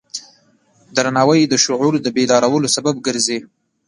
[0.95, 3.39] درناوی د شعور د بیدارولو سبب ګرځي.